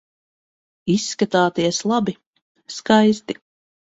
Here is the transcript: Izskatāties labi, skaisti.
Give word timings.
Izskatāties 0.93 1.81
labi, 1.91 2.15
skaisti. 2.79 3.37